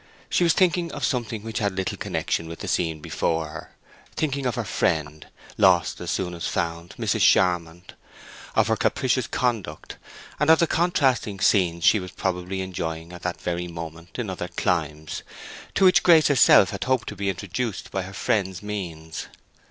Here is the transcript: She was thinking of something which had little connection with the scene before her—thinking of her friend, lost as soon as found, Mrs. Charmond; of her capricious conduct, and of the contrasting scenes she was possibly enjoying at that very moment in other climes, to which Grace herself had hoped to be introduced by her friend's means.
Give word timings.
She 0.31 0.43
was 0.43 0.53
thinking 0.53 0.91
of 0.93 1.05
something 1.05 1.43
which 1.43 1.59
had 1.59 1.75
little 1.77 1.95
connection 1.95 2.47
with 2.47 2.61
the 2.61 2.67
scene 2.67 3.01
before 3.01 3.49
her—thinking 3.49 4.47
of 4.47 4.55
her 4.55 4.63
friend, 4.65 5.27
lost 5.59 6.01
as 6.01 6.09
soon 6.09 6.33
as 6.33 6.47
found, 6.47 6.95
Mrs. 6.97 7.21
Charmond; 7.21 7.93
of 8.55 8.65
her 8.69 8.75
capricious 8.75 9.27
conduct, 9.27 9.97
and 10.39 10.49
of 10.49 10.57
the 10.57 10.65
contrasting 10.65 11.39
scenes 11.39 11.83
she 11.83 11.99
was 11.99 12.09
possibly 12.13 12.61
enjoying 12.61 13.13
at 13.13 13.21
that 13.21 13.39
very 13.39 13.67
moment 13.67 14.17
in 14.17 14.27
other 14.31 14.47
climes, 14.47 15.21
to 15.75 15.85
which 15.85 16.01
Grace 16.01 16.29
herself 16.29 16.71
had 16.71 16.85
hoped 16.85 17.07
to 17.09 17.15
be 17.15 17.29
introduced 17.29 17.91
by 17.91 18.01
her 18.01 18.13
friend's 18.13 18.63
means. 18.63 19.27